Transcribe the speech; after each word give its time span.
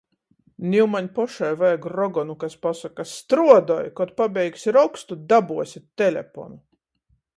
Niu 0.69 0.85
maņ 0.93 1.09
pošai 1.17 1.49
vajag 1.59 1.85
rogonu, 1.95 2.35
kas 2.43 2.57
pasoka: 2.67 3.05
"Struodoj! 3.11 3.91
Kod 4.01 4.15
pabeigsi 4.23 4.75
rokstu, 4.79 5.19
dabuosi 5.35 5.85
teleponu!" 6.05 6.59